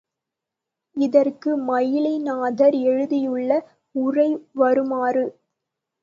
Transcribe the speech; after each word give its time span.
இதற்கு 0.95 1.57
மயிலை 1.57 2.19
நாதர் 2.19 2.75
எழுதியுள்ள 2.83 3.51
உரை 3.95 4.27
வருமாறு. 4.53 5.25